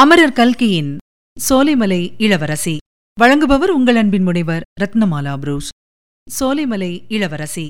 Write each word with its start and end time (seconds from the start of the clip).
அமரர் 0.00 0.32
கல்கியின் 0.32 0.96
சோலைமலை 1.48 2.14
இளவரசி. 2.18 2.76
வழங்குபவர் 3.20 3.68
உங்கள் 3.68 3.96
அன்பின் 3.96 4.22
முனைவர் 4.22 4.62
ரத்னமாலா 4.80 5.36
புரூஸ். 5.36 5.68
சோலைமலை 6.40 7.04
இளவரசி. 7.08 7.68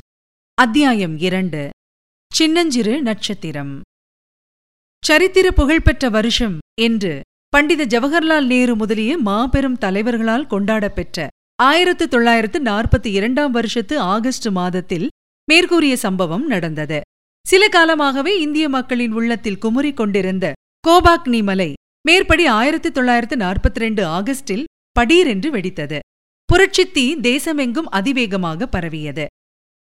அத்தியாயம் 0.55 1.19
இரண்டு. 1.19 1.71
சின்னஞ்சிறு 2.35 3.03
நட்சத்திரம். 3.03 3.81
சரித்திர 5.07 5.51
புகழ்பெற்ற 5.51 6.09
வருஷம் 6.09 6.59
என்று 6.81 7.21
பண்டித 7.49 7.87
ஜவஹர்லால் 7.87 8.47
நேரு 8.47 8.77
முதலிய 8.77 9.19
மாபெரும் 9.19 9.79
தலைவர்களால் 9.79 10.47
கொண்டாடப்பெற்ற 10.47 11.29
ஆயிரத்து 11.63 12.09
தொள்ளாயிரத்து 12.09 12.63
நாற்பத்தி 12.63 13.07
இரண்டாம் 13.07 13.51
வருஷத்து 13.51 14.01
ஆகஸ்ட் 14.01 14.49
மாதத்தில் 14.49 15.09
மேற்கூறிய 15.45 15.97
சம்பவம் 15.97 16.47
நடந்தது. 16.47 17.01
சில 17.47 17.69
காலமாகவே 17.69 18.41
இந்திய 18.41 18.69
மக்களின் 18.69 19.13
உள்ளத்தில் 19.13 19.59
குமுறிக் 19.59 19.97
கொண்டிருந்த 19.97 20.53
கோபாக்னி 20.89 21.43
மலை 21.43 21.75
மேற்படி 22.07 22.47
ஆயிரத்தி 22.47 22.91
தொள்ளாயிரத்து 22.91 23.37
நாற்பத்தி 23.37 23.75
ரெண்டு 23.75 24.07
ஆகஸ்டில் 24.07 24.65
படீரென்று 25.01 25.51
வெடித்தது. 25.51 25.99
புரட்சித் 26.45 26.95
தீ 26.95 27.17
தேசமெங்கும் 27.17 27.89
அதிவேகமாக 27.91 28.67
பரவியது. 28.67 29.27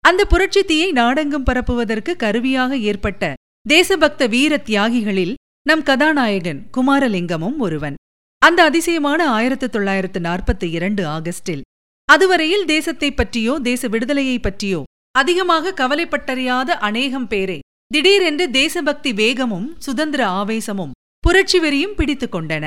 அந்த 0.00 0.24
புரட்சித் 0.24 0.66
தீயை 0.66 0.92
நாடெங்கும் 0.92 1.44
பரப்புவதற்கு 1.44 2.16
கருவியாக 2.16 2.78
ஏற்பட்ட 2.78 3.34
தேசபக்த 3.68 4.26
வீர 4.28 4.62
தியாகிகளில் 4.64 5.34
நம் 5.62 5.82
கதாநாயகன் 5.82 6.70
குமாரலிங்கமும் 6.76 7.58
ஒருவன். 7.58 7.94
அந்த 8.38 8.62
அதிசயமான 8.62 9.30
ஆயிரத்து 9.30 9.70
தொள்ளாயிரத்து 9.70 10.20
நாற்பத்தி 10.20 10.70
இரண்டு 10.70 11.06
ஆகஸ்டில் 11.06 11.60
அதுவரையில் 12.04 12.64
தேசத்தைப் 12.64 13.16
பற்றியோ 13.16 13.58
தேச 13.62 13.88
விடுதலையைப் 13.88 14.42
பற்றியோ 14.42 14.82
அதிகமாக 15.10 15.74
கவலைப்பட்டறியாத 15.76 16.70
அநேகம் 16.80 17.28
பேரை 17.28 17.60
திடீரென்று 17.86 18.50
தேசபக்தி 18.50 19.12
வேகமும் 19.12 19.74
சுதந்திர 19.78 20.26
ஆவேசமும் 20.26 20.92
புரட்சி 21.26 21.58
வெறியும் 21.58 21.94
பிடித்துக் 21.94 22.34
கொண்டன. 22.34 22.64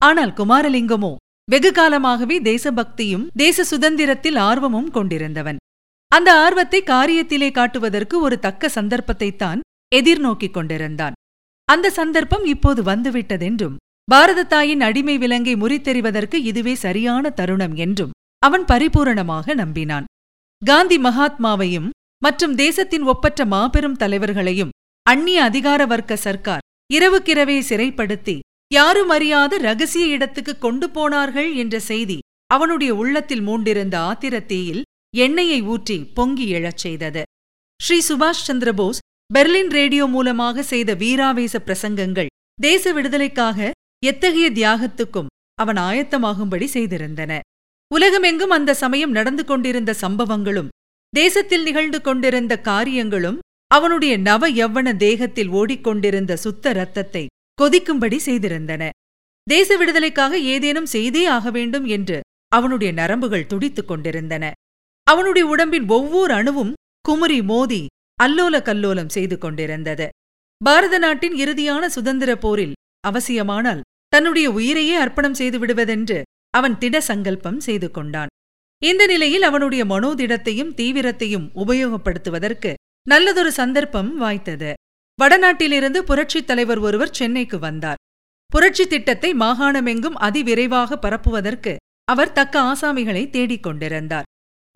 ஆனால் 0.00 0.32
குமாரலிங்கமோ 0.38 1.12
வெகு 1.48 1.70
காலமாகவே 1.72 2.36
தேசபக்தியும் 2.50 3.28
தேச 3.42 3.64
சுதந்திரத்தில் 3.64 4.38
ஆர்வமும் 4.48 4.90
கொண்டிருந்தவன். 4.90 5.60
அந்த 6.12 6.30
ஆர்வத்தை 6.44 6.80
காரியத்திலே 6.86 7.48
காட்டுவதற்கு 7.58 8.16
ஒரு 8.20 8.36
தக்க 8.38 8.70
சந்தர்ப்பத்தைத்தான் 8.74 9.60
எதிர்நோக்கிக் 9.92 10.56
கொண்டிருந்தான். 10.56 11.16
அந்த 11.68 11.86
சந்தர்ப்பம் 11.90 12.44
இப்போது 12.54 12.80
வந்துவிட்டதென்றும் 12.82 13.78
பாரத 14.08 14.46
தாயின் 14.52 14.84
அடிமை 14.88 15.16
விலங்கை 15.18 15.54
முறித்தெறிவதற்கு 15.54 16.38
இதுவே 16.50 16.74
சரியான 16.84 17.30
தருணம் 17.30 17.74
என்றும் 17.84 18.14
அவன் 18.42 18.64
பரிபூரணமாக 18.64 19.54
நம்பினான். 19.62 20.06
காந்தி 20.62 20.98
மகாத்மாவையும் 20.98 21.88
மற்றும் 22.22 22.54
தேசத்தின் 22.54 23.08
ஒப்பற்ற 23.12 23.40
மாபெரும் 23.54 23.98
தலைவர்களையும் 24.02 24.74
அந்நிய 25.06 25.40
அதிகார 25.48 25.80
வர்க்க 25.86 26.24
சர்க்கார் 26.26 26.64
இரவுக்கிரவே 26.90 27.56
சிறைப்படுத்தி 27.68 28.36
யாரும் 28.70 29.08
அறியாத 29.08 29.58
ரகசிய 29.58 30.06
இடத்துக்கு 30.06 30.58
கொண்டு 30.58 30.86
போனார்கள் 30.90 31.50
என்ற 31.54 31.76
செய்தி 31.80 32.18
அவனுடைய 32.46 32.94
உள்ளத்தில் 32.94 33.44
மூண்டிருந்த 33.46 33.96
ஆத்திரத்தீயில் 34.10 34.82
எண்ணெயை 35.16 35.60
ஊற்றி 35.62 35.96
பொங்கி 36.16 36.46
எழச் 36.52 36.82
செய்தது. 36.84 37.22
ஸ்ரீ 37.80 37.98
சுபாஷ் 38.08 38.44
சந்திரபோஸ் 38.48 39.00
பெர்லின் 39.34 39.70
ரேடியோ 39.70 40.04
மூலமாக 40.06 40.62
செய்த 40.62 40.90
வீராவேச 40.94 41.54
பிரசங்கங்கள் 41.66 42.32
தேச 42.58 42.92
விடுதலைக்காக 42.92 43.70
எத்தகைய 44.04 44.46
தியாகத்துக்கும் 44.50 45.30
அவன் 45.54 45.78
ஆயத்தமாகும்படி 45.88 46.66
செய்திருந்தன. 46.74 47.32
உலகமெங்கும் 47.90 48.50
அந்த 48.50 48.70
சமயம் 48.74 49.10
நடந்து 49.10 49.44
கொண்டிருந்த 49.44 49.94
சம்பவங்களும் 50.00 50.72
தேசத்தில் 51.12 51.62
நிகழ்ந்து 51.62 51.98
கொண்டிருந்த 52.00 52.54
காரியங்களும் 52.60 53.38
அவனுடைய 53.70 54.18
நவ 54.18 54.50
யவ்வன 54.50 54.96
தேகத்தில் 54.96 55.48
ஓடிக்கொண்டிருந்த 55.48 56.34
சுத்த 56.34 56.72
ரத்தத்தை 56.72 57.26
கொதிக்கும்படி 57.62 58.18
செய்திருந்தன. 58.26 58.88
தேச 59.46 59.76
விடுதலைக்காக 59.76 60.38
ஏதேனும் 60.38 60.86
செய்தே 60.86 61.26
ஆக 61.26 61.50
வேண்டும் 61.50 61.84
என்று 61.84 62.20
அவனுடைய 62.48 62.92
நரம்புகள் 62.92 63.46
துடித்துக் 63.46 63.88
கொண்டிருந்தன. 63.88 64.44
அவனுடைய 65.06 65.44
உடம்பின் 65.48 65.88
ஒவ்வொரு 65.88 66.32
அணுவும் 66.34 66.72
குமுறி 67.00 67.42
மோதி 67.42 67.82
அல்லோல 68.22 68.54
கல்லோலம் 68.62 69.08
செய்து 69.08 69.38
கொண்டிருந்தது. 69.38 70.06
பாரத 70.64 70.98
நாட்டின் 70.98 71.34
இறுதியான 71.34 71.86
சுதந்திர 71.86 72.36
போரில் 72.36 72.72
அவசியமானால் 73.06 73.84
தன்னுடைய 74.08 74.50
உயிரையே 74.50 74.94
அர்ப்பணம் 74.94 75.34
செய்து 75.34 75.58
விடுவதென்று 75.58 76.22
அவன் 76.50 76.78
திட 76.78 77.00
சங்கல்பம் 77.00 77.60
செய்து 77.60 77.90
கொண்டான். 77.90 78.30
இந்த 78.82 79.02
நிலையில் 79.06 79.42
அவனுடைய 79.42 79.84
மனோதிடத்தையும் 79.84 80.74
தீவிரத்தையும் 80.74 81.46
உபயோகப்படுத்துவதற்கு 81.54 82.74
நல்லதொரு 83.06 83.52
சந்தர்ப்பம் 83.52 84.20
வாய்த்தது. 84.20 84.72
வடநாட்டிலிருந்து 85.22 85.98
புரட்சித் 85.98 86.46
தலைவர் 86.46 86.78
ஒருவர் 86.78 87.14
சென்னைக்கு 87.14 87.58
வந்தார். 87.58 87.96
புரட்சி 88.46 88.86
திட்டத்தை 88.86 89.32
மாகாணமெங்கும் 89.32 90.16
அதிவிரைவாக 90.20 90.96
பரப்புவதற்கு 90.96 91.76
அவர் 92.04 92.32
தக்க 92.32 92.60
ஆசாமிகளை 92.60 93.30
தேடிக் 93.30 93.62
கொண்டிருந்தார். 93.62 94.22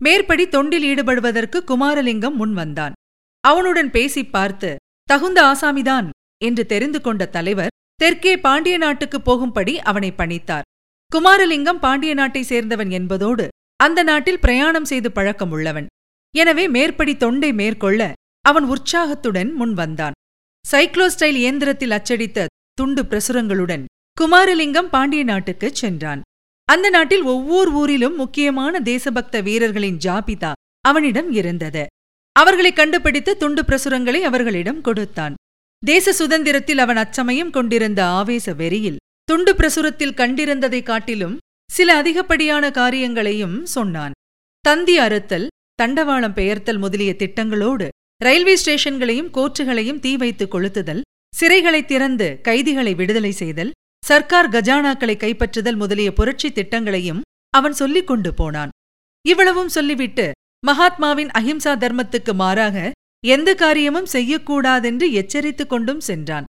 மேற்படி 0.03 0.47
தொண்டில் 0.47 0.83
ஈடுபடுவதற்கு 0.83 1.63
குமாரலிங்கம் 1.67 2.35
முன்வந்தான் 2.39 2.91
அவனுடன் 3.39 3.91
பேசிப் 3.91 4.31
பார்த்து 4.31 4.75
தகுந்த 5.03 5.43
ஆசாமிதான் 5.43 6.09
என்று 6.43 6.65
தெரிந்து 6.65 7.01
கொண்ட 7.01 7.25
தலைவர் 7.25 7.75
தெற்கே 7.95 8.39
பாண்டிய 8.39 8.77
நாட்டுக்கு 8.77 9.21
போகும்படி 9.21 9.79
அவனை 9.79 10.13
பணித்தார். 10.17 10.67
குமாரலிங்கம் 11.15 11.79
பாண்டிய 11.79 12.13
நாட்டை 12.13 12.45
சேர்ந்தவன் 12.49 12.91
என்பதோடு 12.91 13.47
அந்த 13.75 14.03
நாட்டில் 14.03 14.39
பிரயாணம் 14.39 14.85
செய்து 14.85 15.11
பழக்கம் 15.11 15.51
உள்ளவன். 15.51 15.85
எனவே 16.35 16.67
மேற்படி 16.67 17.17
தொண்டை 17.17 17.53
மேற்கொள்ள 17.53 18.13
அவன் 18.41 18.63
உற்சாகத்துடன் 18.63 19.61
முன்வந்தான் 19.61 20.11
சைக்ளோஸ்டைல் 20.71 21.35
இயந்திரத்தில் 21.35 21.91
அச்சடித்த 21.91 22.45
துண்டு 22.73 23.03
பிரசுரங்களுடன் 23.03 23.85
குமாரலிங்கம் 24.21 24.89
பாண்டிய 24.89 25.23
நாட்டுக்குச் 25.23 25.75
சென்றான். 25.75 26.21
அந்த 26.65 26.89
நாட்டில் 26.89 27.21
ஒவ்வொரு 27.21 27.71
ஊரிலும் 27.71 28.15
முக்கியமான 28.15 28.79
தேசபக்த 28.79 29.41
வீரர்களின் 29.41 29.97
ஜாபிதா 29.97 30.51
அவனிடம் 30.81 31.31
இருந்தது. 31.31 31.85
அவர்களை 32.31 32.73
கண்டுபிடித்து 32.73 33.37
துண்டு 33.37 33.61
பிரசுரங்களை 33.61 34.21
அவர்களிடம் 34.21 34.81
கொடுத்தான். 34.81 35.35
தேச 35.85 36.13
சுதந்திரத்தில் 36.13 36.77
அவன் 36.77 36.97
அச்சமயம் 36.97 37.49
கொண்டிருந்த 37.49 38.05
ஆவேச 38.05 38.53
வெறியில் 38.53 38.97
துண்டு 39.23 39.53
பிரசுரத்தில் 39.53 40.13
கண்டிருந்ததைக் 40.13 40.83
காட்டிலும் 40.83 41.37
சில 41.71 41.95
அதிகப்படியான 41.95 42.71
காரியங்களையும் 42.71 43.65
சொன்னான். 43.65 44.11
தந்தி 44.59 44.97
அறுத்தல் 44.97 45.47
தண்டவாளம் 45.81 46.33
பெயர்த்தல் 46.33 46.77
முதலிய 46.77 47.15
திட்டங்களோடு 47.17 47.87
ரயில்வே 48.23 48.55
ஸ்டேஷன்களையும் 48.61 49.29
கோர்ட்டுகளையும் 49.35 49.99
தீ 49.99 50.11
வைத்து 50.17 50.45
கொளுத்துதல் 50.45 51.01
சிறைகளை 51.33 51.81
திறந்து 51.85 52.27
கைதிகளை 52.41 52.93
விடுதலை 52.93 53.31
செய்தல் 53.31 53.71
சர்க்கார் 54.03 54.49
கஜானாக்களை 54.49 55.15
கைப்பற்றுதல் 55.23 55.75
முதலிய 55.75 56.09
புரட்சி 56.13 56.49
திட்டங்களையும் 56.51 57.21
அவன் 57.53 57.75
சொல்லிக் 57.81 58.07
கொண்டு 58.07 58.31
போனான். 58.33 58.71
இவ்வளவும் 59.25 59.71
சொல்லிவிட்டு 59.75 60.25
மகாத்மாவின் 60.67 61.31
அஹிம்சா 61.39 61.73
தர்மத்துக்கு 61.83 62.33
மாறாக 62.33 62.77
எந்த 63.27 63.49
காரியமும் 63.55 64.11
செய்யக்கூடாதென்று 64.13 65.07
எச்சரித்துக் 65.11 65.71
கொண்டும் 65.73 65.99
சென்றான். 65.99 66.47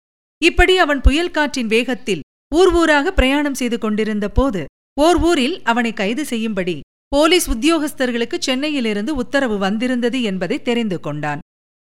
இப்படி 0.41 0.73
அவன் 0.77 1.01
புயல் 1.01 1.35
காற்றின் 1.37 1.67
வேகத்தில் 1.67 2.23
ஊர் 2.55 2.71
ஊராக 2.73 3.13
பிரயாணம் 3.13 3.59
செய்து 3.61 3.77
கொண்டிருந்த 3.77 4.27
போது 4.29 4.63
ஓர் 5.01 5.19
ஊரில் 5.29 5.57
அவனை 5.63 5.93
கைது 5.93 6.25
செய்யும்படி 6.25 6.77
போலீஸ் 7.07 7.47
உத்தியோகஸ்தர்களுக்கு 7.49 8.37
சென்னையிலிருந்து 8.39 9.11
உத்தரவு 9.15 9.57
வந்திருந்தது 9.57 10.19
என்பதை 10.21 10.57
தெரிந்து 10.61 10.99
கொண்டான். 10.99 11.41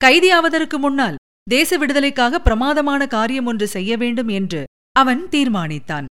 கைதியாவதற்கு 0.04 0.78
முன்னால் 0.78 1.16
தேச 1.50 1.78
விடுதலைக்காக 1.78 2.42
பிரமாதமான 2.42 3.08
காரியம் 3.08 3.46
ஒன்று 3.46 3.68
செய்ய 3.68 3.98
வேண்டும் 3.98 4.28
என்று 4.28 4.64
அவன் 4.92 5.28
தீர்மானித்தான். 5.32 6.06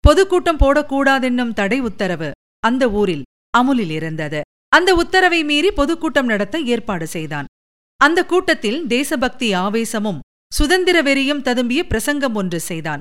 பொதுக்கூட்டம் 0.00 0.58
போடக்கூடாதென்னும் 0.58 1.52
தடை 1.52 1.80
உத்தரவு 1.80 2.30
அந்த 2.58 2.90
ஊரில் 2.90 3.22
அமுலில் 3.50 3.90
இருந்தது. 3.90 4.40
அந்த 4.68 4.94
உத்தரவை 4.94 5.44
மீறி 5.44 5.70
பொதுக்கூட்டம் 5.70 6.26
நடத்த 6.26 6.58
ஏற்பாடு 6.58 7.06
செய்தான். 7.06 7.44
அந்த 7.96 8.26
கூட்டத்தில் 8.26 8.86
தேசபக்தி 8.86 9.52
ஆவேசமும் 9.52 10.20
சுதந்திர 10.54 11.02
வெறியும் 11.02 11.42
ததும்பிய 11.42 11.82
பிரசங்கம் 11.82 12.34
ஒன்று 12.34 12.60
செய்தான். 12.60 12.98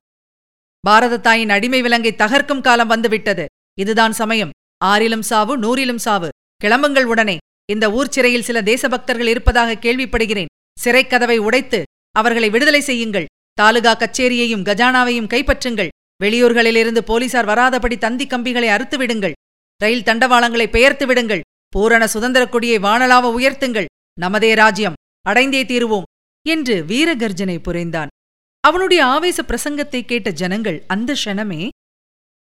பாரத 0.80 1.20
தாயின் 1.20 1.50
அடிமை 1.50 1.82
விலங்கை 1.82 2.14
தகர்க்கும் 2.18 2.62
காலம் 2.62 2.88
வந்துவிட்டது. 2.88 3.46
இதுதான் 3.80 4.12
சமயம். 4.12 4.50
ஆறிலும் 4.86 5.26
சாவு 5.32 5.58
நூறிலும் 5.58 6.04
சாவு. 6.08 6.30
கிளம்புங்கள் 6.64 7.04
உடனே. 7.04 7.38
இந்த 7.72 7.92
ஊர் 7.92 8.10
சிறையில் 8.10 8.44
சில 8.44 8.62
தேசபக்தர்கள் 8.62 9.28
இருப்பதாக 9.28 9.74
கேள்விப்படுகிறேன். 9.74 10.46
சிறைக்கதவை 10.84 11.38
உடைத்து 11.38 11.84
அவர்களை 12.12 12.50
விடுதலை 12.50 12.82
செய்யுங்கள். 12.82 13.26
தாலுகா 13.54 13.98
கச்சேரியையும் 13.98 14.64
கஜானாவையும் 14.64 15.28
கைப்பற்றுங்கள். 15.28 15.88
வெளியூர்களிலிருந்து 16.24 16.98
போலீசார் 16.98 17.46
வராதபடி 17.46 17.98
தந்தி 17.98 18.28
கம்பிகளை 18.28 18.68
அறுத்து 18.68 18.98
விடுங்கள். 18.98 19.34
ரயில் 19.78 20.04
தண்டவாளங்களை 20.04 20.68
பெயர்த்து 20.68 21.06
விடுங்கள். 21.06 21.42
பூரண 21.68 22.08
சுதந்திரக் 22.08 22.52
கொடியை 22.52 22.80
வானலாவ 22.80 23.40
உயர்த்துங்கள். 23.40 23.86
நமதே 24.22 24.56
ராஜ்யம். 24.56 24.94
அடைந்தே 25.30 25.64
தீருவோம். 25.64 26.04
என்று 26.48 26.84
வீரகர்ஜனை 26.88 27.60
புரிந்தான். 27.60 28.08
அவனுடைய 28.60 29.06
ஆவேச 29.06 29.42
பிரசங்கத்தை 29.42 30.06
கேட்ட 30.06 30.30
ஜனங்கள் 30.30 30.84
அந்த 30.88 31.16
க்ஷணமே 31.26 31.70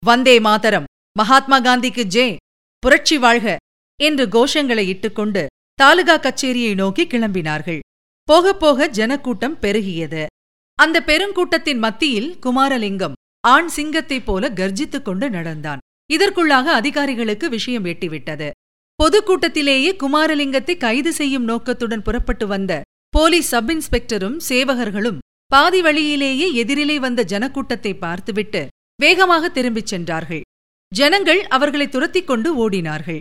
வந்தே 0.04 0.40
மாதரம். 0.40 0.84
மகாத்மா 1.18 1.60
காந்திக்கு 1.60 2.02
ஜே. 2.02 2.36
புரட்சி 2.78 3.18
வாழ்க. 3.18 3.56
என்று 4.02 4.26
கோஷங்களை 4.26 4.84
இட்டுக்கொண்டு 4.86 5.46
தாலுகா 5.74 6.18
கச்சேரியை 6.18 6.74
நோக்கி 6.74 7.06
கிளம்பினார்கள். 7.06 7.78
போகப் 8.22 8.60
போக 8.60 8.88
ஜனக்கூட்டம் 8.88 9.58
பெருகியது. 9.60 10.26
அந்த 10.74 11.02
பெருங்கூட்டத்தின் 11.06 11.78
மத்தியில் 11.78 12.36
குமாரலிங்கம் 12.42 13.12
ஆண் 13.40 13.68
சிங்கத்தைப் 13.68 14.26
போல 14.26 14.48
கர்ஜித்துக் 14.48 15.04
கொண்டு 15.04 15.30
நடந்தான். 15.30 15.78
இதற்குள்ளாக 16.12 16.72
அதிகாரிகளுக்கு 16.72 17.48
விஷயம் 17.48 17.84
எட்டிவிட்டது. 17.84 18.50
பொதுக்கூட்டத்திலேயே 19.02 19.90
குமாரலிங்கத்தை 20.02 20.76
கைது 20.76 21.12
செய்யும் 21.12 21.44
நோக்கத்துடன் 21.44 22.02
புறப்பட்டு 22.02 22.46
வந்த 22.46 22.82
போலீஸ் 23.08 23.48
சப் 23.48 23.70
இன்ஸ்பெக்டரும் 23.70 24.36
சேவகர்களும் 24.48 25.18
பாதி 25.46 25.82
வழியிலேயே 25.82 26.64
எதிரிலே 26.64 26.96
வந்த 26.96 27.24
ஜனக்கூட்டத்தை 27.28 27.98
பார்த்துவிட்டு 27.98 28.68
வேகமாக 28.96 29.48
திரும்பிச் 29.48 29.86
சென்றார்கள். 29.86 30.40
ஜனங்கள் 30.94 31.46
அவர்களை 31.46 31.88
துரத்திக் 31.88 32.26
கொண்டு 32.26 32.50
ஓடினார்கள். 32.62 33.20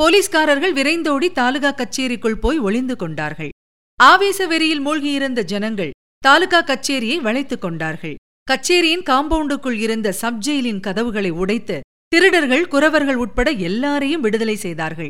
போலீஸ்காரர்கள் 0.00 0.72
விரைந்தோடி 0.72 1.32
தாலுகா 1.32 1.70
கச்சேரிக்குள் 1.70 2.34
போய் 2.34 2.58
ஒளிந்து 2.58 2.96
கொண்டார்கள். 2.96 3.48
ஆவேச 3.96 4.46
வெறியில் 4.46 4.86
மூழ்கியிருந்த 4.86 5.42
ஜனங்கள் 5.42 5.90
தாலுகா 6.18 6.62
கச்சேரியை 6.62 7.16
வளைத்துக் 7.16 7.60
கொண்டார்கள். 7.60 8.14
கச்சேரியின் 8.42 9.02
காம்பவுண்டுக்குள் 9.02 9.78
இருந்த 9.78 10.12
சப் 10.12 10.38
ஜெயிலின் 10.38 10.80
கதவுகளை 10.80 11.30
உடைத்து 11.30 11.80
திருடர்கள் 12.08 12.68
குறவர்கள் 12.68 13.14
உட்பட 13.14 13.50
எல்லாரையும் 13.50 14.20
விடுதலை 14.20 14.56
செய்தார்கள். 14.56 15.08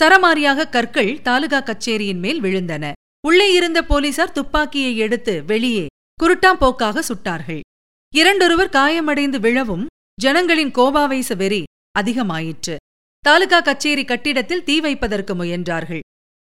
சரமாரியாக 0.00 0.68
கற்கள் 0.68 1.22
தாலுகா 1.22 1.60
கச்சேரியின் 1.60 2.18
மேல் 2.18 2.42
விழுந்தன. 2.42 2.92
உள்ளே 3.26 3.52
இருந்த 3.52 3.84
போலீசார் 3.84 4.32
துப்பாக்கியை 4.32 4.96
எடுத்து 4.96 5.44
வெளியே 5.44 5.86
குருட்டாம்போக்காக 6.22 7.00
சுட்டார்கள். 7.00 7.60
இரண்டொருவர் 8.14 8.68
காயமடைந்து 8.68 9.40
விழவும் 9.40 9.86
ஜனங்களின் 10.20 10.70
கோபாவேச 10.70 11.36
வெறி 11.36 11.62
அதிகமாயிற்று. 11.98 12.76
தாலுகா 13.26 13.60
கச்சேரி 13.60 14.04
கட்டிடத்தில் 14.04 14.62
தீ 14.62 14.80
வைப்பதற்கு 14.80 15.34
முயன்றார்கள். 15.34 16.00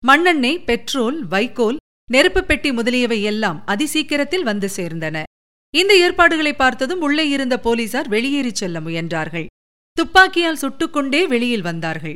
மண்ணெண்ணெய் 0.08 0.64
பெட்ரோல் 0.64 1.28
வைக்கோல் 1.28 1.78
நெருப்பு 2.12 2.44
பெட்டி 2.44 2.72
முதலியவை 2.72 3.24
எல்லாம் 3.24 3.64
அதிசீக்கிரத்தில் 3.68 4.44
வந்து 4.44 4.70
சேர்ந்தன. 4.76 5.24
இந்த 5.70 5.98
ஏற்பாடுகளை 5.98 6.54
பார்த்ததும் 6.54 7.02
உள்ளே 7.02 7.30
இருந்த 7.30 7.60
போலீசார் 7.60 8.08
வெளியேறிச் 8.08 8.56
செல்ல 8.56 8.80
முயன்றார்கள். 8.80 9.46
துப்பாக்கியால் 9.92 10.60
சுட்டுக்கொண்டே 10.62 11.28
வெளியில் 11.28 11.62
வந்தார்கள். 11.62 12.14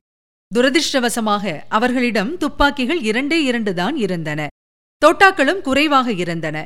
துரதிர்ஷ்டவசமாக 0.56 1.62
அவர்களிடம் 1.68 2.38
துப்பாக்கிகள் 2.38 3.02
இரண்டே 3.02 3.52
இரண்டுதான் 3.52 3.96
இருந்தன. 3.96 4.48
தோட்டாக்களும் 5.06 5.62
குறைவாக 5.62 6.12
இருந்தன. 6.12 6.64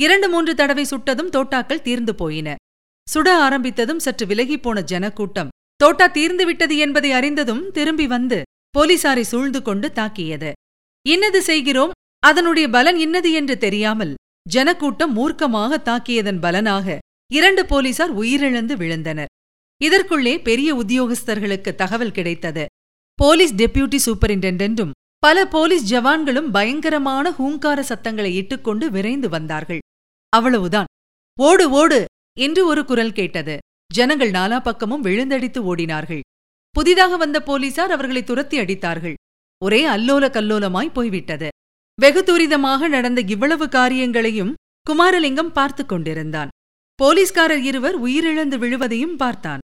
இரண்டு 0.00 0.28
மூன்று 0.28 0.54
தடவை 0.54 0.84
சுட்டதும் 0.84 1.34
தோட்டாக்கள் 1.36 1.80
தீர்ந்து 1.80 2.14
போயின. 2.14 2.54
சுட 3.14 3.28
ஆரம்பித்ததும் 3.48 3.96
சற்று 3.96 4.26
விலகிப்போன 4.26 4.82
ஜனக்கூட்டம் 4.82 5.48
தோட்டா 5.80 6.06
தீர்ந்துவிட்டது 6.08 6.76
என்பதை 6.76 7.12
அறிந்ததும் 7.12 7.70
திரும்பி 7.70 8.06
வந்து 8.06 8.42
போலீசாரை 8.78 9.20
சூழ்ந்து 9.20 9.62
கொண்டு 9.62 9.92
தாக்கியது. 9.92 10.52
இன்னது 11.06 11.42
செய்கிறோம் 11.42 11.90
அதனுடைய 12.18 12.68
பலன் 12.68 12.96
இன்னது 12.96 13.32
என்று 13.32 13.58
தெரியாமல் 13.58 14.14
ஜனக்கூட்டம் 14.48 15.12
மூர்க்கமாக 15.16 15.78
தாக்கியதன் 15.88 16.40
பலனாக 16.40 16.96
இரண்டு 17.32 17.66
போலீசார் 17.66 18.12
உயிரிழந்து 18.18 18.74
விழுந்தனர். 18.76 19.30
இதற்குள்ளே 19.80 20.42
பெரிய 20.42 20.74
உத்தியோகஸ்தர்களுக்கு 20.74 21.74
தகவல் 21.74 22.12
கிடைத்தது. 22.12 22.64
போலீஸ் 23.18 23.54
டெப்யூட்டி 23.54 23.98
சூப்பரிண்டென்டென்டும் 24.06 24.90
பல 25.18 25.46
போலீஸ் 25.46 25.94
ஜவான்களும் 25.94 26.50
பயங்கரமான 26.50 27.30
ஹூங்கார 27.38 27.80
சத்தங்களை 27.80 28.34
இட்டுக்கொண்டு 28.34 28.90
விரைந்து 28.90 29.28
வந்தார்கள். 29.28 29.78
அவ்வளவுதான். 30.32 30.90
ஓடு 31.38 31.70
ஓடு 31.70 32.04
என்று 32.36 32.66
ஒரு 32.66 32.84
குரல் 32.84 33.12
கேட்டது. 33.12 33.58
ஜனங்கள் 33.90 34.30
நாலா 34.30 34.58
பக்கமும் 34.62 35.04
விழுந்தடித்து 35.04 35.60
ஓடினார்கள். 35.70 36.20
புதிதாக 36.70 37.16
வந்த 37.16 37.42
போலீசார் 37.42 37.90
அவர்களை 37.90 38.24
துரத்தி 38.24 38.58
அடித்தார்கள். 38.58 39.14
ஒரே 39.62 39.86
அல்லோல 39.86 40.24
கல்லோலமாய் 40.30 40.96
போய்விட்டது. 40.96 41.48
வெகு 42.02 42.20
துரிதமாக 42.22 42.88
நடந்த 42.88 43.20
இவ்வளவு 43.20 43.68
காரியங்களையும் 43.68 44.52
குமாரலிங்கம் 44.90 45.52
பார்த்து 45.52 45.86
கொண்டிருந்தான். 45.86 46.48
போலீஸ்காரர் 46.98 47.64
இருவர் 47.70 47.96
உயிரிழந்து 48.04 48.56
விழுவதையும் 48.58 49.16
பார்த்தான். 49.16 49.64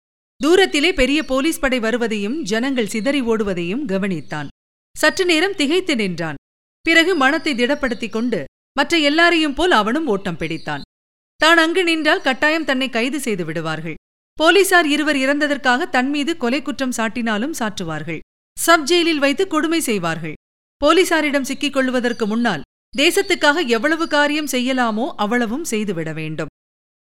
தூரத்திலே 0.45 0.91
பெரிய 0.93 1.25
போலீஸ் 1.25 1.61
படை 1.61 1.79
வருவதையும் 1.79 2.39
ஜனங்கள் 2.43 2.93
சிதறி 2.95 3.23
ஓடுவதையும் 3.23 3.85
கவனித்தான். 3.93 4.49
சற்று 4.97 5.25
நேரம் 5.25 5.55
திகைத்து 5.55 5.97
நின்றான். 5.97 6.41
பிறகு 6.87 7.13
மனத்தை 7.17 7.55
திடப்படுத்திக் 7.55 8.15
கொண்டு 8.17 8.45
மற்ற 8.79 8.99
எல்லாரையும் 8.99 9.55
போல் 9.55 9.71
அவனும் 9.71 10.07
ஓட்டம் 10.07 10.41
பிடித்தான். 10.41 10.81
தான் 11.37 11.59
அங்கு 11.59 11.85
நின்றால் 11.85 12.23
கட்டாயம் 12.23 12.65
தன்னை 12.65 12.89
கைது 12.91 13.21
செய்து 13.21 13.45
விடுவார்கள். 13.45 13.95
போலீசார் 14.39 14.87
இருவர் 14.87 15.17
இறந்ததற்காக 15.17 15.87
தன்மீது 15.91 16.33
கொலை 16.37 16.63
குற்றம் 16.63 16.95
சாட்டினாலும் 16.97 17.57
சாற்றுவார்கள். 17.59 18.21
சப் 18.57 18.83
ஜெயிலில் 18.83 19.19
வைத்து 19.19 19.45
கொடுமை 19.47 19.81
செய்வார்கள். 19.81 20.37
போலீசாரிடம் 20.81 21.47
சிக்கிக் 21.51 21.73
கொள்வதற்கு 21.73 22.27
முன்னால் 22.27 22.65
தேசத்துக்காக 22.97 23.59
எவ்வளவு 23.67 24.05
காரியம் 24.09 24.51
செய்யலாமோ 24.53 25.07
அவ்வளவும் 25.17 25.65
செய்துவிட 25.65 26.13
வேண்டும். 26.13 26.51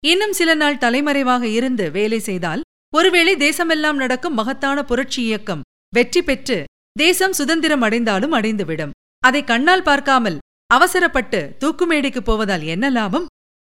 இன்னும் 0.02 0.32
சில 0.32 0.54
நாள் 0.54 0.78
தலைமறைவாக 0.78 1.44
இருந்து 1.48 1.84
வேலை 1.90 2.18
செய்தால் 2.18 2.62
ஒருவேளை 2.92 3.34
தேசமெல்லாம் 3.36 4.00
நடக்கும் 4.02 4.34
மகத்தான 4.34 4.78
புரட்சி 4.82 5.20
இயக்கம் 5.22 5.64
வெற்றி 5.94 6.22
பெற்று 6.22 6.58
தேசம் 6.98 7.32
சுதந்திரம் 7.32 7.80
அடைந்தாலும் 7.80 8.32
அடைந்துவிடும். 8.32 8.94
அதை 9.22 9.44
கண்ணால் 9.44 9.82
பார்க்காமல் 9.82 10.38
அவசரப்பட்டு 10.70 11.40
தூக்குமேடைக்கு 11.62 12.20
போவதால் 12.20 12.64
என்ன 12.74 12.90
லாபம்? 12.90 13.26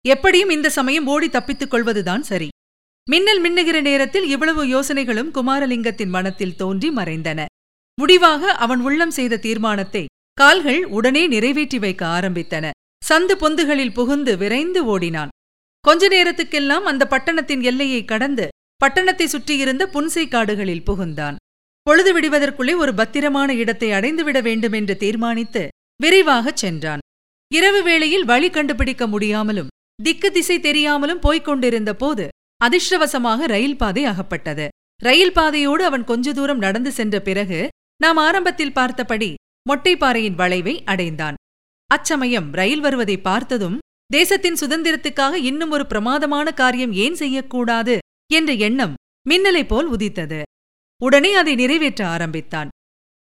எப்படியும் 0.05 0.55
இந்த 0.57 0.69
சமயம் 0.71 1.07
ஓடி 1.07 1.29
தப்பித்துக் 1.29 1.71
கொள்வதுதான் 1.71 2.23
சரி. 2.23 2.49
மின்னல் 3.09 3.41
மின்னுகிற 3.41 3.81
நேரத்தில் 3.81 4.27
இவ்வளவு 4.29 4.63
யோசனைகளும் 4.67 5.31
குமாரலிங்கத்தின் 5.35 6.13
மனத்தில் 6.17 6.57
தோன்றி 6.57 6.89
மறைந்தன. 6.91 7.45
முடிவாக 7.99 8.53
அவன் 8.55 8.81
உள்ளம் 8.81 9.11
செய்த 9.11 9.37
தீர்மானத்தை 9.37 10.03
கால்கள் 10.33 10.83
உடனே 10.87 11.23
நிறைவேற்றி 11.27 11.79
வைக்க 11.79 12.03
ஆரம்பித்தன. 12.07 12.71
சந்து 13.09 13.35
பொந்துகளில் 13.43 13.93
புகுந்து 13.93 14.37
விரைந்து 14.37 14.81
ஓடினான். 14.85 15.33
கொஞ்ச 15.85 16.09
நேரத்துக்கெல்லாம் 16.09 16.87
அந்த 16.91 17.03
பட்டணத்தின் 17.07 17.63
எல்லையை 17.63 18.05
கடந்து 18.05 18.49
பட்டணத்தை 18.81 19.25
சுற்றியிருந்த 19.25 19.85
புன்சை 19.95 20.29
காடுகளில் 20.29 20.87
புகுந்தான். 20.87 21.37
பொழுது 21.83 22.13
விடுவதற்குள்ளே 22.15 22.75
ஒரு 22.77 22.95
பத்திரமான 22.95 23.55
இடத்தை 23.55 23.91
அடைந்துவிட 23.91 24.39
வேண்டுமென்று 24.43 24.97
தீர்மானித்து 24.97 25.63
விரைவாகச் 26.01 26.61
சென்றான். 26.63 27.03
இரவு 27.53 27.81
வேளையில் 27.83 28.25
வழி 28.25 28.51
கண்டுபிடிக்க 28.51 29.07
முடியாமலும் 29.07 29.73
திக்கு 30.03 30.29
திசை 30.31 30.59
தெரியாமலும் 30.61 31.19
போய்க் 31.19 31.45
கொண்டிருந்த 31.45 31.93
போது 31.95 32.27
அதிர்ஷ்டவசமாக 32.65 33.45
ரயில் 33.45 33.77
பாதை 33.77 34.05
அகப்பட்டது. 34.05 34.69
ரயில் 35.03 35.33
பாதையோடு 35.33 35.85
அவன் 35.85 36.05
கொஞ்ச 36.05 36.33
தூரம் 36.33 36.59
நடந்து 36.59 36.91
சென்ற 36.91 37.21
பிறகு 37.21 37.69
நாம் 37.97 38.17
ஆரம்பத்தில் 38.17 38.73
பார்த்தபடி 38.73 39.35
மொட்டைப்பாறையின் 39.71 40.35
வளைவை 40.35 40.75
அடைந்தான். 40.85 41.35
அச்சமயம் 41.87 42.49
ரயில் 42.53 42.81
வருவதை 42.81 43.17
பார்த்ததும் 43.19 43.79
தேசத்தின் 44.07 44.59
சுதந்திரத்துக்காக 44.61 45.35
இன்னும் 45.35 45.71
ஒரு 45.71 45.87
பிரமாதமான 45.87 46.51
காரியம் 46.51 46.93
ஏன் 46.93 47.15
செய்யக்கூடாது 47.15 47.99
என்ற 48.33 48.53
எண்ணம் 48.53 48.95
மின்னலைப் 49.31 49.69
போல் 49.69 49.87
உதித்தது. 49.87 50.43
உடனே 51.03 51.35
அதை 51.35 51.55
நிறைவேற்ற 51.55 52.07
ஆரம்பித்தான். 52.07 52.69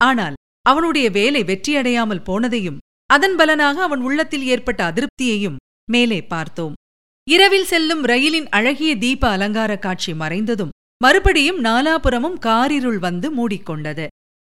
ஆனால் 0.01 0.33
அவனுடைய 0.61 1.09
வேலை 1.09 1.43
வெற்றியடையாமல் 1.43 2.25
போனதையும் 2.29 2.81
அதன் 3.05 3.35
பலனாக 3.35 3.81
அவன் 3.81 4.01
உள்ளத்தில் 4.01 4.45
ஏற்பட்ட 4.45 4.81
அதிருப்தியையும் 4.91 5.55
மேலே 5.91 6.19
பார்த்தோம். 6.23 6.73
இரவில் 7.27 7.65
செல்லும் 7.65 8.01
ரயிலின் 8.03 8.47
அழகிய 8.49 8.95
தீப 8.95 9.29
அலங்கார 9.29 9.77
காட்சி 9.77 10.11
மறைந்ததும் 10.13 10.73
மறுபடியும் 11.03 11.59
நாலாபுரமும் 11.63 12.37
காரிருள் 12.45 12.97
வந்து 12.97 13.27
மூடிக்கொண்டது. 13.31 14.07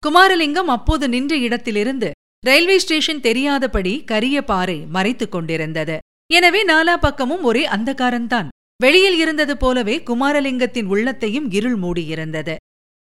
குமாரலிங்கம் 0.02 0.70
அப்போது 0.76 1.08
நின்ற 1.08 1.36
இடத்திலிருந்து 1.36 2.10
ரயில்வே 2.46 2.78
ஸ்டேஷன் 2.78 3.20
தெரியாதபடி 3.20 4.04
கரிய 4.04 4.42
பாறை 4.42 4.78
மறைத்துக் 4.86 5.32
கொண்டிருந்தது. 5.32 5.98
எனவே 6.32 6.64
நாலா 6.64 6.96
பக்கமும் 6.96 7.42
ஒரே 7.42 7.64
அந்தகாரந்தான் 7.66 8.48
வெளியில் 8.82 9.18
இருந்தது 9.18 9.56
போலவே 9.56 10.02
குமாரலிங்கத்தின் 10.06 10.84
உள்ளத்தையும் 10.84 11.50
இருள் 11.50 11.78
மூடியிருந்தது. 11.78 12.56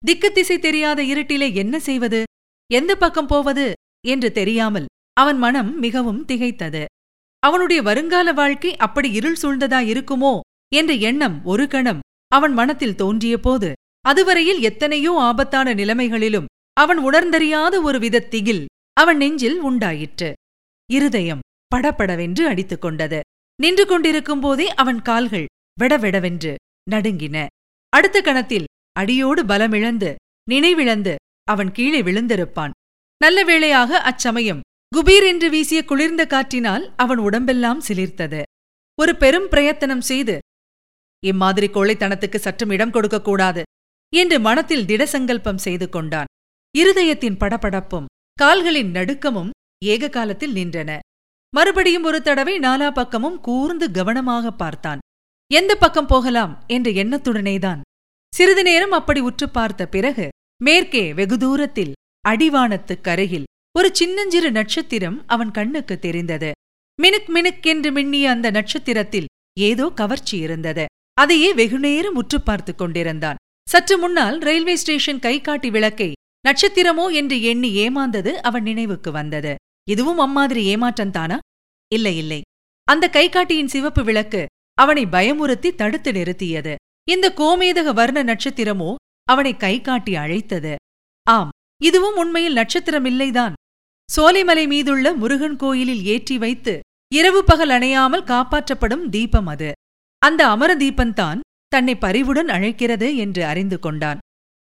திக்கு 0.05 0.31
திசை 0.31 0.59
தெரியாத 0.59 1.03
இருட்டிலே 1.03 1.53
என்ன 1.53 1.79
செய்வது? 1.79 2.23
எந்த 2.71 2.91
பக்கம் 2.95 3.27
போவது? 3.27 3.71
என்று 4.05 4.31
தெரியாமல் 4.31 4.85
அவன் 5.13 5.37
மனம் 5.37 5.79
மிகவும் 5.79 6.25
திகைத்தது. 6.27 6.85
அவனுடைய 7.45 7.79
வருங்கால 7.81 8.27
வாழ்க்கை 8.33 8.71
அப்படி 8.75 9.09
இருள் 9.11 9.39
சூழ்ந்ததா 9.41 9.79
இருக்குமோ 9.93 10.33
என்ற 10.75 10.91
எண்ணம் 11.09 11.35
ஒரு 11.43 11.65
கணம் 11.67 12.03
அவன் 12.31 12.53
மனத்தில் 12.53 12.99
தோன்றியபோது 13.01 13.69
அதுவரையில் 14.01 14.61
எத்தனையோ 14.61 15.11
ஆபத்தான 15.19 15.73
நிலைமைகளிலும் 15.73 16.49
அவன் 16.77 16.99
உணர்ந்தறியாத 16.99 17.75
ஒரு 17.81 17.97
வித 17.99 18.25
திகில் 18.33 18.63
அவன் 18.97 19.17
நெஞ்சில் 19.17 19.57
உண்டாயிற்று. 19.59 20.29
இருதயம் 20.89 21.43
படபடவென்று 21.67 22.43
அடித்துக் 22.47 22.81
கொண்டது. 22.81 23.19
நின்று 23.59 23.85
கொண்டிருக்கும் 23.85 24.39
போதே 24.39 24.67
அவன் 24.73 24.99
கால்கள் 25.01 25.47
விடவிடவென்று 25.77 26.53
நடுங்கின. 26.91 27.37
அடுத்த 27.93 28.17
கணத்தில் 28.21 28.67
அடியோடு 28.99 29.41
பலமிழந்து 29.43 30.11
நினைவிழந்து 30.51 31.13
அவன் 31.43 31.71
கீழே 31.71 32.01
விழுந்திருப்பான். 32.01 32.75
நல்ல 33.21 33.39
வேளையாக 33.43 33.99
அச்சமயம் 34.01 34.61
குபீர் 34.95 35.25
என்று 35.25 35.49
வீசிய 35.49 35.85
குளிர்ந்த 35.85 36.25
காற்றினால் 36.25 36.93
அவன் 36.95 37.17
உடம்பெல்லாம் 37.17 37.81
சிலிர்த்தது. 37.87 38.41
ஒரு 38.99 39.15
பெரும் 39.15 39.47
பிரயத்தனம் 39.49 40.01
செய்து 40.01 40.39
இம்மாதிரி 41.25 41.67
கோழைத்தனத்துக்கு 41.67 42.35
சற்றும் 42.35 42.69
இடம் 42.69 42.91
கொடுக்கக்கூடாது 42.91 43.63
என்று 44.15 44.39
மனத்தில் 44.39 44.85
திடசங்கல்பம் 44.85 45.55
செய்து 45.55 45.89
கொண்டான். 45.89 46.25
இருதயத்தின் 46.77 47.39
படபடப்பும் 47.39 48.05
கால்களின் 48.33 48.91
நடுக்கமும் 48.91 49.49
ஏக 49.85 50.09
காலத்தில் 50.09 50.53
நின்றன. 50.53 50.99
மறுபடியும் 51.55 52.03
ஒரு 52.03 52.21
தடவை 52.21 52.59
நாலா 52.59 52.91
பக்கமும் 52.91 53.41
கூர்ந்து 53.41 53.91
கவனமாக 53.91 54.51
பார்த்தான். 54.51 54.99
எந்த 55.53 55.75
பக்கம் 55.75 56.07
போகலாம்? 56.07 56.63
என்ற 56.67 56.91
எண்ணத்துடனேதான். 56.91 57.81
சிறிது 58.33 58.63
நேரம் 58.63 58.91
அப்படி 58.91 59.19
உற்று 59.19 59.49
பார்த்த 59.49 59.87
பிறகு 59.87 60.29
மேற்கே 60.63 61.13
வெகு 61.13 61.37
தூரத்தில் 61.37 61.93
அடிவானத்துக் 62.29 63.01
கரையில் 63.01 63.45
ஒரு 63.77 63.95
சின்னஞ்சிறு 63.95 64.51
நட்சத்திரம் 64.51 65.23
அவன் 65.27 65.51
கண்ணுக்கு 65.51 65.99
தெரிந்தது. 65.99 66.51
மினுக் 67.01 67.29
மினுக் 67.29 67.61
என்று 67.61 67.91
மின்னிய 67.91 68.23
அந்த 68.23 68.49
நட்சத்திரத்தில் 68.49 69.25
ஏதோ 69.59 69.89
கவர்ச்சி 69.89 70.37
இருந்தது. 70.37 70.85
அதையே 71.13 71.53
வெகுநேரம் 71.53 72.15
உற்று 72.15 72.41
பார்த்துக் 72.41 72.77
கொண்டிருந்தான். 72.77 73.35
சற்று 73.69 73.97
முன்னால் 73.97 74.37
ரயில்வே 74.37 74.75
ஸ்டேஷன் 74.75 75.19
கைகாட்டி 75.19 75.69
விளக்கை 75.69 76.11
நட்சத்திரமோ 76.47 77.13
என்று 77.13 77.41
எண்ணி 77.41 77.75
ஏமாந்தது 77.75 78.29
அவன் 78.29 78.63
நினைவுக்கு 78.63 79.11
வந்தது. 79.11 79.55
இதுவும் 79.89 80.17
அம்மாதிரி 80.17 80.75
ஏமாற்றம்தானா 80.75 81.37
இல்லை 81.93 82.17
இல்லை. 82.17 82.41
அந்த 82.83 83.09
கைகாட்டியின் 83.09 83.67
சிவப்பு 83.67 84.03
விளக்கு 84.03 84.45
அவனை 84.73 85.05
பயமுறுத்தி 85.05 85.75
தடுத்து 85.75 86.11
நிறுத்தியது. 86.11 86.75
இந்த 87.09 87.33
கோமேதக 87.35 87.93
வர்ண 87.93 88.23
நட்சத்திரமோ 88.23 88.95
அவனை 89.23 89.57
கைகாட்டி 89.57 90.15
அழைத்தது. 90.15 90.75
ஆம் 91.23 91.49
இதுவும் 91.83 92.17
உண்மையில் 92.17 92.55
நட்சத்திரமில்லைதான் 92.55 93.53
சோலைமலை 94.09 94.67
மீதுள்ள 94.67 95.13
முருகன் 95.13 95.55
கோயிலில் 95.55 96.03
ஏற்றி 96.03 96.37
வைத்து 96.37 96.79
இரவு 97.15 97.43
பகல் 97.43 97.69
அணையாமல் 97.69 98.23
காப்பாற்றப்படும் 98.23 99.09
தீபம் 99.09 99.47
அது. 99.47 99.71
அந்த 100.17 100.47
அமர 100.47 100.75
தீபந்தான் 100.75 101.39
தன்னை 101.67 101.95
பரிவுடன் 101.95 102.47
அழைக்கிறது 102.47 103.17
என்று 103.17 103.45
அறிந்து 103.45 103.79
கொண்டான். 103.79 104.17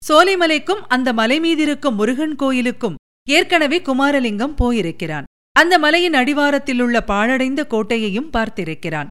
சோலைமலைக்கும் 0.09 0.81
அந்த 0.87 1.13
மலை 1.13 1.39
மீதிருக்கும் 1.39 1.95
முருகன் 1.95 2.35
கோயிலுக்கும் 2.35 2.95
ஏற்கனவே 3.27 3.79
குமாரலிங்கம் 3.79 4.55
போயிருக்கிறான். 4.55 5.23
அந்த 5.51 5.79
மலையின் 5.79 6.13
அடிவாரத்திலுள்ள 6.13 6.97
பாழடைந்த 7.01 7.61
கோட்டையையும் 7.69 8.31
பார்த்திருக்கிறான். 8.31 9.07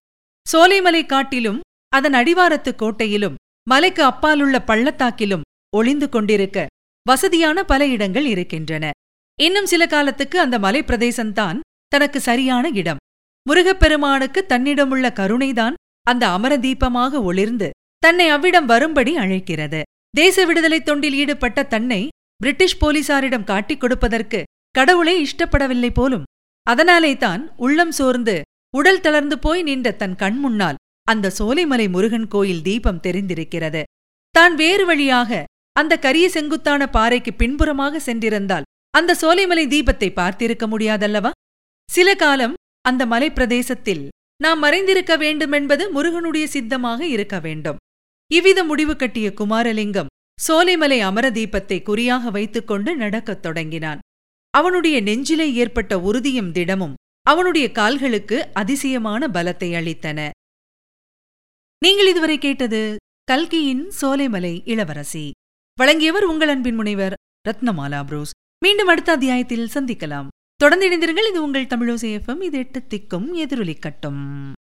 சோலைமலை 0.53 1.07
காட்டிலும் 1.07 1.61
அதன் 1.89 2.13
அடிவாரத்து 2.13 2.75
கோட்டையிலும் 2.75 3.35
மலைக்கு 3.69 4.03
அப்பாலுள்ள 4.03 4.57
பள்ளத்தாக்கிலும் 4.67 5.47
ஒளிந்து 5.77 6.09
கொண்டிருக்க 6.09 6.67
வசதியான 7.03 7.65
பல 7.65 7.87
இடங்கள் 7.87 8.25
இருக்கின்றன. 8.25 8.91
இன்னும் 9.43 9.67
சில 9.67 9.87
காலத்துக்கு 9.87 10.41
அந்த 10.41 10.59
மலை 10.59 10.81
பிரதேசம்தான் 10.83 11.59
தனக்கு 11.89 12.21
சரியான 12.21 12.69
இடம். 12.73 13.01
முருகப்பெருமானுக்கு 13.47 14.47
தன்னிடமுள்ள 14.49 15.07
கருணைதான் 15.11 15.75
அந்த 16.03 16.29
அமர 16.29 16.57
தீபமாக 16.57 17.23
ஒளிர்ந்து 17.23 17.71
தன்னை 17.99 18.29
அவ்விடம் 18.29 18.67
வரும்படி 18.67 19.17
அழைக்கிறது. 19.17 19.83
தேச 20.11 20.45
விடுதலைத் 20.45 20.89
தொண்டில் 20.89 21.13
ஈடுபட்ட 21.13 21.63
தன்னை 21.63 22.09
பிரிட்டிஷ் 22.37 22.81
போலீசாரிடம் 22.81 23.45
காட்டிக் 23.45 23.81
கொடுப்பதற்கு 23.81 24.43
கடவுளே 24.71 25.15
இஷ்டப்படவில்லை 25.23 25.91
போலும் 25.95 26.25
அதனாலே 26.67 27.17
தான் 27.17 27.43
உள்ளம் 27.57 27.93
சோர்ந்து 27.93 28.43
உடல் 28.77 29.01
தளர்ந்து 29.01 29.39
போய் 29.39 29.63
நின்ற 29.63 29.91
தன் 29.93 30.17
கண் 30.17 30.39
முன்னால் 30.39 30.81
அந்த 31.03 31.33
சோலைமலை 31.39 31.91
முருகன் 31.91 32.29
கோயில் 32.29 32.63
தீபம் 32.63 33.03
தெரிந்திருக்கிறது. 33.03 33.83
தான் 34.31 34.55
வேறு 34.55 34.87
வழியாக 34.87 35.45
அந்த 35.73 35.99
கரிய 35.99 36.29
செங்குத்தான 36.29 36.87
பாறைக்கு 36.87 37.33
பின்புறமாக 37.35 37.99
சென்றிருந்தால் 37.99 38.66
அந்த 38.91 39.17
சோலைமலை 39.21 39.65
தீபத்தை 39.69 40.09
பார்த்திருக்க 40.11 40.65
முடியாதல்லவா? 40.73 41.31
சில 41.89 42.15
காலம் 42.15 42.55
அந்த 42.81 43.07
மலைப்பிரதேசத்தில் 43.07 44.09
நாம் 44.43 44.63
மறைந்திருக்க 44.63 45.19
வேண்டுமென்பது 45.19 45.91
முருகனுடைய 45.91 46.47
சித்தமாக 46.47 47.07
இருக்க 47.07 47.41
வேண்டும். 47.41 47.77
இவ்வித 48.31 48.65
முடிவு 48.65 48.97
கட்டிய 48.97 49.33
குமாரலிங்கம் 49.37 50.13
சோலைமலை 50.49 50.99
அமர 51.01 51.31
தீபத்தை 51.31 51.83
குறியாக 51.83 52.31
வைத்துக்கொண்டு 52.31 52.97
நடக்கத் 52.97 53.43
தொடங்கினான். 53.43 53.99
அவனுடைய 54.51 55.01
நெஞ்சிலே 55.01 55.53
ஏற்பட்ட 55.53 56.01
உறுதியும் 56.01 56.53
திடமும் 56.53 56.95
அவனுடைய 57.23 57.73
கால்களுக்கு 57.73 58.49
அதிசயமான 58.53 59.29
பலத்தை 59.29 59.71
அளித்தன. 59.73 60.31
நீங்கள் 61.79 62.07
இதுவரை 62.07 62.39
கேட்டது 62.39 62.97
கல்கியின் 63.25 63.93
சோலைமலை 64.01 64.55
இளவரசி. 64.65 65.31
வழங்கியவர் 65.79 66.25
உங்கள் 66.25 66.49
அன்பின் 66.49 66.75
முனைவர் 66.75 67.15
ரத்னமாலா 67.49 68.05
புரூஸ். 68.05 68.35
மீண்டும் 68.65 68.87
அடுத்த 68.87 69.13
அத்தியாயத்தில் 69.13 69.69
சந்திக்கலாம். 69.75 70.27
தொடர்ந்து 70.57 70.87
இணைந்திருங்கள். 70.89 71.29
இது 71.29 71.43
உங்கள் 71.43 71.65
தமிழோசேஃபம் 71.65 72.43
இது 72.43 72.59
எட்டு 72.59 72.83
திக்கும் 72.91 73.29
எதிரொலிக்கட்டும் 73.35 74.53